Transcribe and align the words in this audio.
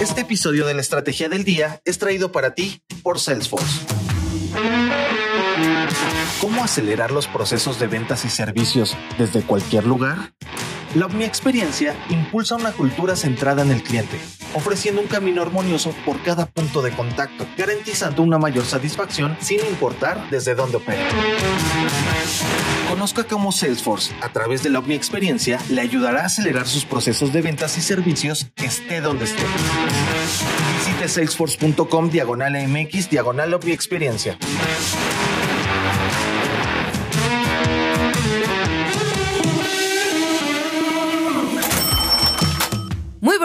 Este 0.00 0.22
episodio 0.22 0.66
de 0.66 0.74
la 0.74 0.80
Estrategia 0.80 1.28
del 1.28 1.44
Día 1.44 1.80
es 1.84 1.98
traído 1.98 2.32
para 2.32 2.54
ti 2.54 2.82
por 3.02 3.18
Salesforce. 3.18 3.80
¿Cómo 6.40 6.64
acelerar 6.64 7.10
los 7.10 7.26
procesos 7.26 7.78
de 7.78 7.86
ventas 7.86 8.24
y 8.24 8.30
servicios 8.30 8.96
desde 9.18 9.42
cualquier 9.42 9.86
lugar? 9.86 10.32
La 10.94 11.06
Omni 11.06 11.24
Experiencia 11.24 11.94
impulsa 12.08 12.56
una 12.56 12.72
cultura 12.72 13.14
centrada 13.14 13.62
en 13.62 13.70
el 13.70 13.82
cliente, 13.82 14.18
ofreciendo 14.54 15.00
un 15.00 15.06
camino 15.06 15.42
armonioso 15.42 15.94
por 16.04 16.22
cada 16.22 16.46
punto 16.46 16.82
de 16.82 16.90
contacto, 16.92 17.46
garantizando 17.56 18.22
una 18.22 18.38
mayor 18.38 18.64
satisfacción 18.64 19.36
sin 19.40 19.60
importar 19.66 20.28
desde 20.30 20.54
dónde 20.54 20.78
opera. 20.78 21.02
Conozca 22.88 23.24
cómo 23.24 23.52
Salesforce, 23.52 24.12
a 24.20 24.30
través 24.30 24.62
de 24.62 24.70
la 24.70 24.80
Omni 24.80 24.94
Experiencia, 24.94 25.60
le 25.70 25.80
ayudará 25.80 26.22
a 26.22 26.26
acelerar 26.26 26.66
sus 26.66 26.84
procesos 26.84 27.32
de 27.32 27.40
ventas 27.40 27.78
y 27.78 27.80
servicios 27.80 28.50
esté 28.56 29.00
donde 29.00 29.24
esté. 29.24 29.42
Visite 30.78 31.08
salesforce.com 31.08 32.10
diagonal 32.10 32.52
MX 32.68 33.10
diagonal 33.10 33.54
Omni 33.54 33.72
Experiencia. 33.72 34.38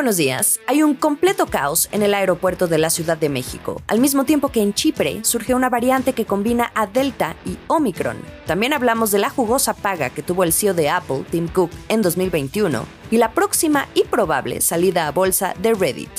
Buenos 0.05 0.17
días. 0.17 0.59
Hay 0.67 0.83
un 0.83 0.93
completo 0.93 1.47
caos 1.47 1.89
en 1.91 2.03
el 2.03 2.13
aeropuerto 2.13 2.67
de 2.67 2.77
la 2.77 2.91
Ciudad 2.91 3.17
de 3.17 3.27
México, 3.27 3.81
al 3.87 3.99
mismo 3.99 4.23
tiempo 4.23 4.49
que 4.49 4.61
en 4.61 4.75
Chipre 4.75 5.23
surge 5.23 5.55
una 5.55 5.67
variante 5.67 6.13
que 6.13 6.25
combina 6.25 6.71
a 6.75 6.85
Delta 6.85 7.35
y 7.43 7.57
Omicron. 7.65 8.17
También 8.45 8.73
hablamos 8.73 9.09
de 9.09 9.17
la 9.17 9.31
jugosa 9.31 9.73
paga 9.73 10.11
que 10.11 10.21
tuvo 10.21 10.43
el 10.43 10.53
CEO 10.53 10.75
de 10.75 10.89
Apple, 10.89 11.25
Tim 11.31 11.47
Cook, 11.47 11.71
en 11.89 12.03
2021 12.03 12.85
y 13.09 13.17
la 13.17 13.31
próxima 13.31 13.87
y 13.95 14.03
probable 14.03 14.61
salida 14.61 15.07
a 15.07 15.11
bolsa 15.11 15.55
de 15.57 15.73
Reddit. 15.73 16.11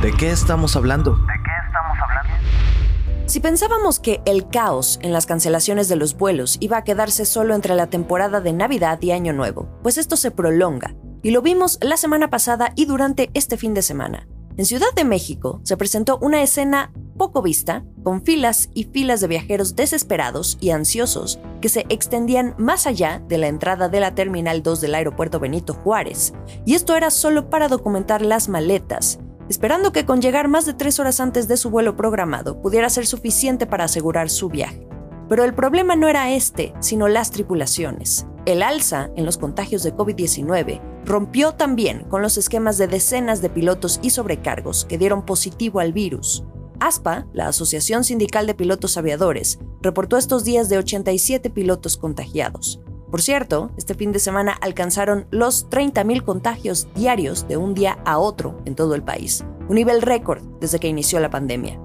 ¿De 0.00 0.12
qué 0.12 0.30
estamos 0.30 0.76
hablando? 0.76 1.18
Si 3.36 3.40
pensábamos 3.40 4.00
que 4.00 4.22
el 4.24 4.48
caos 4.48 4.98
en 5.02 5.12
las 5.12 5.26
cancelaciones 5.26 5.90
de 5.90 5.96
los 5.96 6.16
vuelos 6.16 6.56
iba 6.58 6.78
a 6.78 6.84
quedarse 6.84 7.26
solo 7.26 7.54
entre 7.54 7.74
la 7.74 7.88
temporada 7.88 8.40
de 8.40 8.54
Navidad 8.54 8.98
y 9.02 9.10
Año 9.10 9.34
Nuevo, 9.34 9.68
pues 9.82 9.98
esto 9.98 10.16
se 10.16 10.30
prolonga, 10.30 10.96
y 11.22 11.32
lo 11.32 11.42
vimos 11.42 11.78
la 11.82 11.98
semana 11.98 12.30
pasada 12.30 12.72
y 12.76 12.86
durante 12.86 13.28
este 13.34 13.58
fin 13.58 13.74
de 13.74 13.82
semana. 13.82 14.26
En 14.56 14.64
Ciudad 14.64 14.86
de 14.96 15.04
México 15.04 15.60
se 15.64 15.76
presentó 15.76 16.18
una 16.22 16.42
escena 16.42 16.94
poco 17.18 17.42
vista, 17.42 17.84
con 18.02 18.22
filas 18.22 18.70
y 18.72 18.84
filas 18.84 19.20
de 19.20 19.28
viajeros 19.28 19.76
desesperados 19.76 20.56
y 20.62 20.70
ansiosos 20.70 21.38
que 21.60 21.68
se 21.68 21.84
extendían 21.90 22.54
más 22.56 22.86
allá 22.86 23.22
de 23.28 23.36
la 23.36 23.48
entrada 23.48 23.90
de 23.90 24.00
la 24.00 24.14
Terminal 24.14 24.62
2 24.62 24.80
del 24.80 24.94
aeropuerto 24.94 25.40
Benito 25.40 25.74
Juárez. 25.74 26.32
Y 26.64 26.72
esto 26.72 26.94
era 26.94 27.10
solo 27.10 27.50
para 27.50 27.68
documentar 27.68 28.22
las 28.22 28.48
maletas, 28.48 29.18
esperando 29.48 29.92
que 29.92 30.04
con 30.04 30.20
llegar 30.20 30.48
más 30.48 30.66
de 30.66 30.74
tres 30.74 30.98
horas 30.98 31.20
antes 31.20 31.48
de 31.48 31.56
su 31.56 31.70
vuelo 31.70 31.96
programado 31.96 32.60
pudiera 32.60 32.88
ser 32.88 33.06
suficiente 33.06 33.66
para 33.66 33.84
asegurar 33.84 34.30
su 34.30 34.48
viaje. 34.48 34.86
Pero 35.28 35.44
el 35.44 35.54
problema 35.54 35.96
no 35.96 36.08
era 36.08 36.30
este, 36.32 36.72
sino 36.80 37.08
las 37.08 37.30
tripulaciones. 37.30 38.26
El 38.44 38.62
alza 38.62 39.10
en 39.16 39.24
los 39.24 39.38
contagios 39.38 39.82
de 39.82 39.94
COVID-19 39.94 40.80
rompió 41.04 41.52
también 41.52 42.04
con 42.08 42.22
los 42.22 42.38
esquemas 42.38 42.78
de 42.78 42.86
decenas 42.86 43.42
de 43.42 43.50
pilotos 43.50 43.98
y 44.02 44.10
sobrecargos 44.10 44.84
que 44.84 44.98
dieron 44.98 45.24
positivo 45.24 45.80
al 45.80 45.92
virus. 45.92 46.44
ASPA, 46.78 47.26
la 47.32 47.48
Asociación 47.48 48.04
Sindical 48.04 48.46
de 48.46 48.54
Pilotos 48.54 48.96
Aviadores, 48.96 49.58
reportó 49.80 50.16
estos 50.16 50.44
días 50.44 50.68
de 50.68 50.78
87 50.78 51.50
pilotos 51.50 51.96
contagiados, 51.96 52.80
por 53.10 53.22
cierto, 53.22 53.70
este 53.76 53.94
fin 53.94 54.12
de 54.12 54.18
semana 54.18 54.52
alcanzaron 54.60 55.26
los 55.30 55.68
30.000 55.70 56.22
contagios 56.24 56.88
diarios 56.94 57.46
de 57.46 57.56
un 57.56 57.74
día 57.74 57.98
a 58.04 58.18
otro 58.18 58.60
en 58.64 58.74
todo 58.74 58.94
el 58.94 59.02
país, 59.02 59.44
un 59.68 59.76
nivel 59.76 60.02
récord 60.02 60.42
desde 60.60 60.80
que 60.80 60.88
inició 60.88 61.20
la 61.20 61.30
pandemia. 61.30 61.80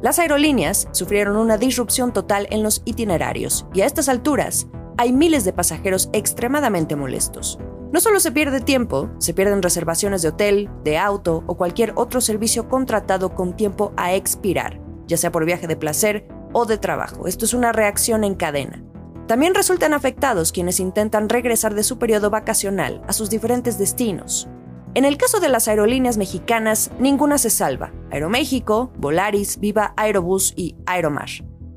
Las 0.00 0.18
aerolíneas 0.18 0.88
sufrieron 0.92 1.36
una 1.36 1.58
disrupción 1.58 2.12
total 2.12 2.46
en 2.50 2.62
los 2.62 2.82
itinerarios 2.84 3.66
y 3.74 3.82
a 3.82 3.86
estas 3.86 4.08
alturas 4.08 4.66
hay 4.96 5.12
miles 5.12 5.44
de 5.44 5.52
pasajeros 5.52 6.08
extremadamente 6.12 6.96
molestos. 6.96 7.58
No 7.92 8.00
solo 8.00 8.18
se 8.20 8.32
pierde 8.32 8.60
tiempo, 8.60 9.10
se 9.18 9.34
pierden 9.34 9.62
reservaciones 9.62 10.22
de 10.22 10.28
hotel, 10.28 10.70
de 10.82 10.98
auto 10.98 11.44
o 11.46 11.56
cualquier 11.56 11.92
otro 11.96 12.20
servicio 12.20 12.68
contratado 12.68 13.34
con 13.34 13.54
tiempo 13.54 13.92
a 13.96 14.14
expirar, 14.14 14.80
ya 15.06 15.16
sea 15.16 15.30
por 15.30 15.44
viaje 15.44 15.66
de 15.66 15.76
placer 15.76 16.26
o 16.52 16.66
de 16.66 16.78
trabajo. 16.78 17.26
Esto 17.26 17.44
es 17.44 17.54
una 17.54 17.72
reacción 17.72 18.24
en 18.24 18.34
cadena. 18.34 18.82
También 19.26 19.54
resultan 19.54 19.94
afectados 19.94 20.52
quienes 20.52 20.80
intentan 20.80 21.28
regresar 21.28 21.74
de 21.74 21.82
su 21.82 21.98
periodo 21.98 22.28
vacacional 22.30 23.02
a 23.08 23.12
sus 23.12 23.30
diferentes 23.30 23.78
destinos. 23.78 24.48
En 24.94 25.04
el 25.04 25.16
caso 25.16 25.40
de 25.40 25.48
las 25.48 25.66
aerolíneas 25.66 26.18
mexicanas, 26.18 26.90
ninguna 26.98 27.38
se 27.38 27.50
salva. 27.50 27.92
Aeroméxico, 28.10 28.92
Volaris, 28.96 29.58
Viva 29.58 29.94
Aerobús 29.96 30.52
y 30.56 30.76
Aeromar. 30.86 31.30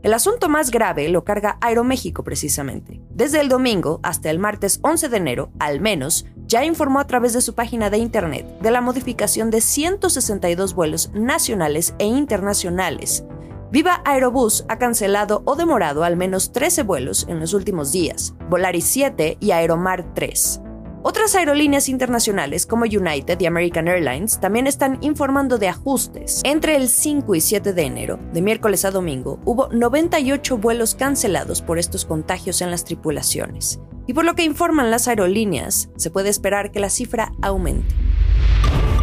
El 0.03 0.13
asunto 0.13 0.49
más 0.49 0.71
grave 0.71 1.09
lo 1.09 1.23
carga 1.23 1.57
Aeroméxico 1.59 2.23
precisamente. 2.23 3.01
Desde 3.09 3.39
el 3.39 3.49
domingo 3.49 3.99
hasta 4.03 4.29
el 4.29 4.39
martes 4.39 4.79
11 4.83 5.09
de 5.09 5.17
enero, 5.17 5.51
al 5.57 5.81
menos, 5.81 6.25
ya 6.45 6.63
informó 6.63 6.99
a 6.99 7.07
través 7.07 7.33
de 7.33 7.41
su 7.41 7.55
página 7.55 7.89
de 7.89 7.97
internet 7.97 8.45
de 8.61 8.71
la 8.71 8.81
modificación 8.81 9.49
de 9.49 9.61
162 9.61 10.75
vuelos 10.75 11.11
nacionales 11.13 11.95
e 11.97 12.05
internacionales, 12.05 13.25
Viva 13.69 14.01
Aerobús 14.05 14.63
ha 14.69 14.77
cancelado 14.77 15.41
o 15.43 15.57
demorado 15.57 16.05
al 16.05 16.15
menos 16.15 16.53
13 16.53 16.83
vuelos 16.83 17.25
en 17.27 17.41
los 17.41 17.53
últimos 17.53 17.91
días, 17.91 18.33
Volaris 18.49 18.85
7 18.85 19.37
y 19.41 19.51
Aeromar 19.51 20.13
3. 20.13 20.61
Otras 21.03 21.35
aerolíneas 21.35 21.89
internacionales 21.89 22.65
como 22.65 22.85
United 22.85 23.37
y 23.39 23.45
American 23.45 23.89
Airlines 23.89 24.39
también 24.39 24.67
están 24.67 24.97
informando 25.01 25.57
de 25.57 25.67
ajustes. 25.67 26.41
Entre 26.45 26.77
el 26.77 26.87
5 26.87 27.35
y 27.35 27.41
7 27.41 27.73
de 27.73 27.81
enero, 27.83 28.19
de 28.31 28.41
miércoles 28.41 28.85
a 28.85 28.91
domingo, 28.91 29.39
hubo 29.43 29.67
98 29.67 30.57
vuelos 30.57 30.95
cancelados 30.95 31.61
por 31.61 31.77
estos 31.77 32.05
contagios 32.05 32.61
en 32.61 32.71
las 32.71 32.85
tripulaciones. 32.85 33.81
Y 34.05 34.13
por 34.13 34.23
lo 34.23 34.35
que 34.35 34.45
informan 34.45 34.91
las 34.91 35.09
aerolíneas, 35.09 35.89
se 35.97 36.09
puede 36.09 36.29
esperar 36.29 36.71
que 36.71 36.79
la 36.79 36.89
cifra 36.89 37.33
aumente. 37.41 37.93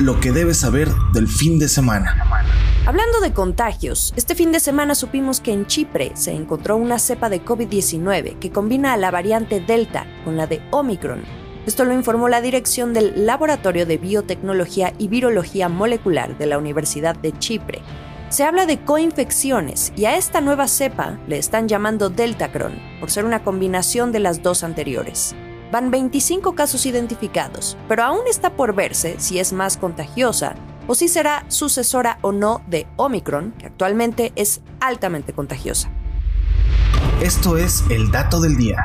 Lo 0.01 0.21
que 0.21 0.33
debes 0.33 0.57
saber 0.57 0.89
del 1.13 1.29
fin 1.29 1.59
de 1.59 1.69
semana. 1.69 2.17
Hablando 2.87 3.21
de 3.21 3.33
contagios, 3.33 4.13
este 4.15 4.35
fin 4.35 4.53
de 4.53 4.61
semana 4.61 4.95
supimos 4.95 5.41
que 5.41 5.55
en 5.55 5.65
Chipre 5.65 6.13
se 6.15 6.33
encontró 6.33 6.77
una 6.77 6.99
cepa 6.99 7.31
de 7.31 7.43
COVID-19 7.43 8.39
que 8.39 8.53
combina 8.53 8.93
a 8.93 8.99
la 8.99 9.11
variante 9.11 9.61
Delta 9.61 10.05
con 10.23 10.37
la 10.37 10.47
de 10.47 10.61
Omicron. 10.71 11.23
Esto 11.65 11.87
lo 11.87 11.95
informó 11.95 12.29
la 12.29 12.43
dirección 12.43 12.93
del 12.93 13.25
Laboratorio 13.25 13.87
de 13.87 13.97
Biotecnología 13.97 14.93
y 14.99 15.09
Virología 15.09 15.71
Molecular 15.71 16.37
de 16.37 16.45
la 16.45 16.59
Universidad 16.59 17.17
de 17.17 17.33
Chipre. 17.39 17.81
Se 18.29 18.45
habla 18.45 18.67
de 18.67 18.85
coinfecciones 18.85 19.91
y 19.97 20.05
a 20.05 20.19
esta 20.19 20.43
nueva 20.43 20.69
cepa 20.69 21.19
le 21.27 21.39
están 21.39 21.69
llamando 21.69 22.11
Deltacron 22.11 22.79
por 23.01 23.11
ser 23.11 23.25
una 23.25 23.43
combinación 23.43 24.13
de 24.13 24.21
las 24.21 24.43
dos 24.43 24.63
anteriores. 24.63 25.35
Van 25.73 25.91
25 25.91 26.55
casos 26.55 26.85
identificados, 26.85 27.79
pero 27.89 28.03
aún 28.03 28.27
está 28.29 28.55
por 28.55 28.75
verse 28.75 29.15
si 29.19 29.39
es 29.39 29.55
más 29.55 29.79
contagiosa 29.79 30.55
o 30.87 30.95
si 30.95 31.09
será 31.09 31.45
sucesora 31.49 32.19
o 32.23 32.33
no 32.33 32.63
de 32.67 32.87
Omicron, 32.97 33.53
que 33.53 33.67
actualmente 33.67 34.33
es 34.37 34.61
altamente 34.81 35.33
contagiosa. 35.33 35.91
Esto 37.21 37.57
es 37.57 37.85
el 37.91 38.11
dato 38.11 38.41
del 38.41 38.57
día. 38.57 38.77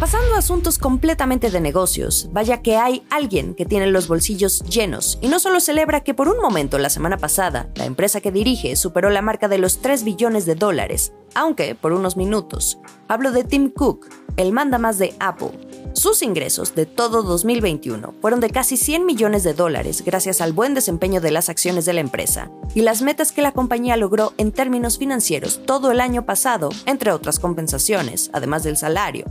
Pasando 0.00 0.34
a 0.34 0.38
asuntos 0.38 0.78
completamente 0.78 1.50
de 1.50 1.60
negocios, 1.60 2.28
vaya 2.32 2.60
que 2.60 2.76
hay 2.76 3.06
alguien 3.10 3.54
que 3.54 3.64
tiene 3.64 3.86
los 3.86 4.08
bolsillos 4.08 4.60
llenos 4.64 5.18
y 5.22 5.28
no 5.28 5.38
solo 5.38 5.58
celebra 5.60 6.00
que 6.00 6.12
por 6.12 6.28
un 6.28 6.38
momento 6.38 6.78
la 6.78 6.90
semana 6.90 7.16
pasada 7.16 7.68
la 7.76 7.86
empresa 7.86 8.20
que 8.20 8.30
dirige 8.30 8.76
superó 8.76 9.08
la 9.08 9.22
marca 9.22 9.48
de 9.48 9.58
los 9.58 9.80
3 9.80 10.04
billones 10.04 10.44
de 10.44 10.54
dólares, 10.54 11.12
aunque 11.34 11.74
por 11.74 11.92
unos 11.92 12.16
minutos. 12.16 12.78
Hablo 13.08 13.32
de 13.32 13.44
Tim 13.44 13.70
Cook, 13.70 14.06
el 14.36 14.52
manda 14.52 14.78
más 14.78 14.98
de 14.98 15.14
Apple, 15.18 15.65
sus 15.92 16.22
ingresos 16.22 16.74
de 16.74 16.86
todo 16.86 17.22
2021 17.22 18.14
fueron 18.20 18.40
de 18.40 18.50
casi 18.50 18.76
100 18.76 19.06
millones 19.06 19.44
de 19.44 19.54
dólares 19.54 20.02
gracias 20.04 20.40
al 20.40 20.52
buen 20.52 20.74
desempeño 20.74 21.20
de 21.20 21.30
las 21.30 21.48
acciones 21.48 21.84
de 21.84 21.92
la 21.92 22.00
empresa 22.00 22.50
y 22.74 22.82
las 22.82 23.02
metas 23.02 23.32
que 23.32 23.42
la 23.42 23.52
compañía 23.52 23.96
logró 23.96 24.32
en 24.38 24.52
términos 24.52 24.98
financieros 24.98 25.60
todo 25.64 25.90
el 25.90 26.00
año 26.00 26.26
pasado, 26.26 26.68
entre 26.86 27.12
otras 27.12 27.38
compensaciones, 27.38 28.30
además 28.32 28.62
del 28.62 28.76
salario. 28.76 29.24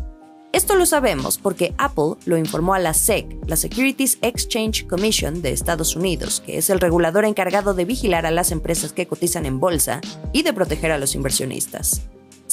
Esto 0.56 0.76
lo 0.76 0.86
sabemos 0.86 1.38
porque 1.38 1.76
Apple 1.78 2.16
lo 2.26 2.38
informó 2.38 2.76
a 2.76 2.80
la 2.80 2.94
SEC, 2.94 3.28
la 3.46 3.58
Securities 3.58 4.18
Exchange 4.22 4.88
Commission 4.88 5.42
de 5.42 5.52
Estados 5.52 5.98
Unidos, 5.98 6.42
que 6.46 6.58
es 6.58 6.70
el 6.70 6.80
regulador 6.80 7.26
encargado 7.26 7.74
de 7.74 7.84
vigilar 7.84 8.26
a 8.26 8.32
las 8.32 8.52
empresas 8.52 8.94
que 8.94 9.06
cotizan 9.06 9.46
en 9.46 9.60
bolsa 9.60 10.00
y 10.32 10.44
de 10.44 10.54
proteger 10.54 10.94
a 10.94 10.98
los 10.98 11.14
inversionistas. 11.14 12.04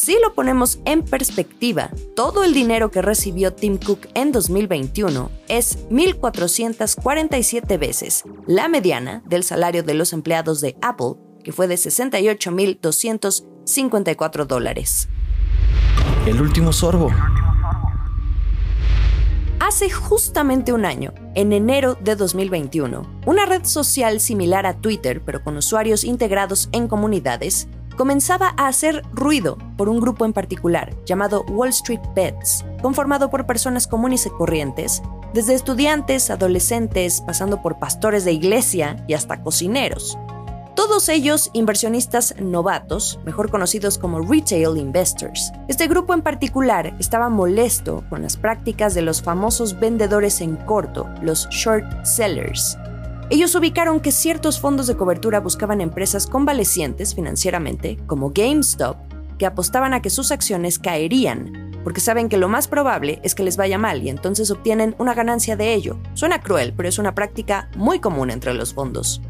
Si 0.05 0.19
lo 0.21 0.35
ponemos 0.35 0.81
en 0.85 1.05
perspectiva, 1.05 1.89
todo 2.17 2.43
el 2.43 2.55
dinero 2.55 2.91
que 2.91 3.03
recibió 3.03 3.53
Tim 3.53 3.79
Cook 3.79 4.09
en 4.15 4.33
2021 4.33 5.31
es 5.47 5.89
1.447 5.91 7.79
veces 7.79 8.25
la 8.49 8.67
mediana 8.67 9.23
del 9.27 9.45
salario 9.45 9.85
de 9.85 9.95
los 9.95 10.13
empleados 10.13 10.61
de 10.61 10.77
Apple, 10.83 11.15
que 11.45 11.53
fue 11.53 11.69
de 11.69 11.77
68.254 11.77 14.45
dólares. 14.45 15.09
El 16.27 16.43
último 16.43 16.73
sorbo. 16.73 17.13
Hace 19.61 19.89
justamente 19.89 20.73
un 20.73 20.85
año, 20.85 21.15
en 21.37 21.53
enero 21.53 21.97
de 22.01 22.17
2021, 22.17 23.21
una 23.25 23.47
red 23.47 23.65
social 23.65 24.19
similar 24.19 24.67
a 24.67 24.81
Twitter, 24.81 25.23
pero 25.25 25.45
con 25.45 25.57
usuarios 25.57 26.03
integrados 26.03 26.69
en 26.73 26.89
comunidades, 26.89 27.69
comenzaba 27.97 28.55
a 28.57 28.69
hacer 28.69 29.03
ruido 29.13 29.59
por 29.77 29.89
un 29.89 30.01
grupo 30.01 30.25
en 30.25 30.33
particular 30.33 30.95
llamado 31.05 31.45
Wall 31.49 31.71
Street 31.71 32.01
Bets, 32.15 32.65
conformado 32.83 33.31
por 33.31 33.47
personas 33.47 33.87
comunes 33.87 34.27
y 34.27 34.31
corrientes, 34.31 35.03
desde 35.35 35.55
estudiantes, 35.55 36.31
adolescentes, 36.31 37.23
pasando 37.23 37.63
por 37.63 37.79
pastores 37.79 38.25
de 38.25 38.33
iglesia 38.33 39.05
y 39.09 39.15
hasta 39.15 39.43
cocineros. 39.43 40.19
Todos 40.75 41.11
ellos 41.11 41.51
inversionistas 41.53 42.35
novatos, 42.41 43.21
mejor 43.25 43.51
conocidos 43.51 43.99
como 43.99 44.21
retail 44.21 44.79
investors. 44.79 45.53
Este 45.69 45.87
grupo 45.87 46.15
en 46.15 46.23
particular 46.23 46.97
estaba 46.99 47.29
molesto 47.29 48.05
con 48.09 48.23
las 48.23 48.39
prácticas 48.39 48.95
de 48.95 49.03
los 49.03 49.23
famosos 49.23 49.79
vendedores 49.79 50.41
en 50.41 50.57
corto, 50.57 51.07
los 51.21 51.47
short 51.51 51.85
sellers. 52.05 52.79
Ellos 53.33 53.55
ubicaron 53.55 54.01
que 54.01 54.13
ciertos 54.13 54.61
fondos 54.61 54.87
de 54.87 54.95
cobertura 54.95 55.41
buscaban 55.41 55.81
empresas 55.81 56.27
convalecientes 56.27 57.15
financieramente, 57.15 57.97
como 58.07 58.31
GameStop, 58.31 58.99
que 59.39 59.47
apostaban 59.47 59.95
a 59.95 60.03
que 60.03 60.11
sus 60.11 60.31
acciones 60.31 60.79
caerían, 60.79 61.73
porque 61.83 62.03
saben 62.03 62.29
que 62.29 62.37
lo 62.37 62.51
más 62.51 62.69
probable 62.69 63.21
es 63.23 63.35
que 63.35 63.43
les 63.43 63.57
vaya 63.57 63.79
mal 63.79 64.03
y 64.03 64.11
entonces 64.11 64.51
obtienen 64.51 64.95
una 64.99 65.15
ganancia 65.15 65.57
de 65.57 65.73
ello. 65.73 65.99
Suena 66.13 66.43
cruel, 66.43 66.75
pero 66.77 66.91
es 66.91 66.99
una 66.99 67.15
práctica 67.15 67.71
muy 67.75 68.01
común 68.01 68.31
entre 68.31 68.53
los 68.53 68.75
fondos. 68.75 69.23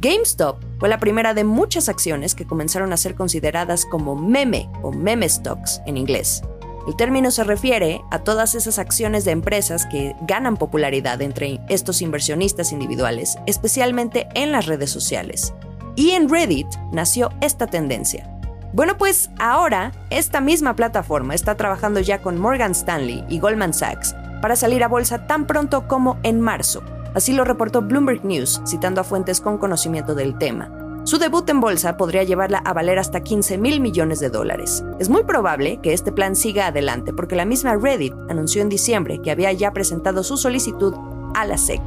GameStop 0.00 0.62
fue 0.78 0.88
la 0.88 1.00
primera 1.00 1.34
de 1.34 1.42
muchas 1.42 1.88
acciones 1.88 2.36
que 2.36 2.46
comenzaron 2.46 2.92
a 2.92 2.96
ser 2.96 3.16
consideradas 3.16 3.86
como 3.86 4.14
meme 4.14 4.70
o 4.84 4.92
meme 4.92 5.28
stocks 5.28 5.80
en 5.84 5.96
inglés. 5.96 6.42
El 6.88 6.96
término 6.96 7.30
se 7.30 7.44
refiere 7.44 8.02
a 8.10 8.20
todas 8.20 8.54
esas 8.54 8.78
acciones 8.78 9.26
de 9.26 9.32
empresas 9.32 9.84
que 9.84 10.16
ganan 10.22 10.56
popularidad 10.56 11.20
entre 11.20 11.60
estos 11.68 12.00
inversionistas 12.00 12.72
individuales, 12.72 13.36
especialmente 13.44 14.26
en 14.34 14.52
las 14.52 14.64
redes 14.64 14.90
sociales. 14.90 15.52
Y 15.96 16.12
en 16.12 16.30
Reddit 16.30 16.66
nació 16.90 17.28
esta 17.42 17.66
tendencia. 17.66 18.26
Bueno, 18.72 18.96
pues 18.96 19.28
ahora 19.38 19.92
esta 20.08 20.40
misma 20.40 20.76
plataforma 20.76 21.34
está 21.34 21.56
trabajando 21.56 22.00
ya 22.00 22.22
con 22.22 22.38
Morgan 22.38 22.72
Stanley 22.72 23.22
y 23.28 23.38
Goldman 23.38 23.74
Sachs 23.74 24.14
para 24.40 24.56
salir 24.56 24.82
a 24.82 24.88
bolsa 24.88 25.26
tan 25.26 25.46
pronto 25.46 25.86
como 25.88 26.18
en 26.22 26.40
marzo, 26.40 26.82
Así 27.14 27.32
lo 27.32 27.44
reportó 27.44 27.82
Bloomberg 27.82 28.24
News, 28.24 28.60
citando 28.66 29.00
a 29.00 29.04
fuentes 29.04 29.40
con 29.40 29.58
conocimiento 29.58 30.14
del 30.14 30.38
tema. 30.38 30.70
Su 31.08 31.16
debut 31.16 31.48
en 31.48 31.60
bolsa 31.60 31.96
podría 31.96 32.22
llevarla 32.22 32.58
a 32.58 32.74
valer 32.74 32.98
hasta 32.98 33.22
15 33.22 33.56
mil 33.56 33.80
millones 33.80 34.20
de 34.20 34.28
dólares. 34.28 34.84
Es 35.00 35.08
muy 35.08 35.24
probable 35.24 35.80
que 35.82 35.94
este 35.94 36.12
plan 36.12 36.36
siga 36.36 36.66
adelante 36.66 37.14
porque 37.14 37.34
la 37.34 37.46
misma 37.46 37.76
Reddit 37.76 38.12
anunció 38.28 38.60
en 38.60 38.68
diciembre 38.68 39.18
que 39.24 39.30
había 39.30 39.50
ya 39.52 39.72
presentado 39.72 40.22
su 40.22 40.36
solicitud 40.36 40.92
a 41.34 41.46
la 41.46 41.56
SEC. 41.56 41.80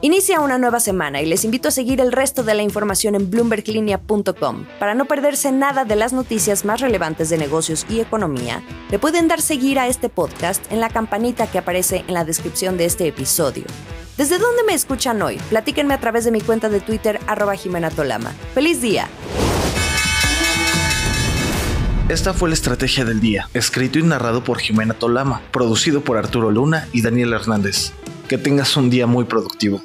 Inicia 0.00 0.40
una 0.40 0.58
nueva 0.58 0.80
semana 0.80 1.22
y 1.22 1.26
les 1.26 1.44
invito 1.44 1.68
a 1.68 1.70
seguir 1.70 2.00
el 2.00 2.10
resto 2.10 2.42
de 2.42 2.54
la 2.54 2.62
información 2.64 3.14
en 3.14 3.30
bloomberglinea.com. 3.30 4.64
Para 4.80 4.94
no 4.94 5.04
perderse 5.04 5.52
nada 5.52 5.84
de 5.84 5.94
las 5.94 6.12
noticias 6.12 6.64
más 6.64 6.80
relevantes 6.80 7.30
de 7.30 7.38
negocios 7.38 7.86
y 7.88 8.00
economía, 8.00 8.64
le 8.90 8.98
pueden 8.98 9.28
dar 9.28 9.40
seguir 9.40 9.78
a 9.78 9.86
este 9.86 10.08
podcast 10.08 10.72
en 10.72 10.80
la 10.80 10.88
campanita 10.88 11.46
que 11.46 11.58
aparece 11.58 12.04
en 12.08 12.14
la 12.14 12.24
descripción 12.24 12.76
de 12.76 12.86
este 12.86 13.06
episodio. 13.06 13.62
¿Desde 14.16 14.38
dónde 14.38 14.62
me 14.66 14.72
escuchan 14.72 15.20
hoy? 15.20 15.36
Platíquenme 15.50 15.92
a 15.92 16.00
través 16.00 16.24
de 16.24 16.30
mi 16.30 16.40
cuenta 16.40 16.70
de 16.70 16.80
Twitter, 16.80 17.20
arroba 17.26 17.54
Jimena 17.54 17.90
Tolama. 17.90 18.32
¡Feliz 18.54 18.80
día! 18.80 19.08
Esta 22.08 22.32
fue 22.32 22.48
la 22.48 22.54
estrategia 22.54 23.04
del 23.04 23.20
día, 23.20 23.50
escrito 23.52 23.98
y 23.98 24.02
narrado 24.04 24.42
por 24.42 24.58
Jimena 24.58 24.94
Tolama, 24.94 25.42
producido 25.52 26.00
por 26.00 26.16
Arturo 26.16 26.50
Luna 26.50 26.88
y 26.92 27.02
Daniel 27.02 27.34
Hernández. 27.34 27.92
Que 28.26 28.38
tengas 28.38 28.74
un 28.78 28.88
día 28.88 29.06
muy 29.06 29.26
productivo. 29.26 29.82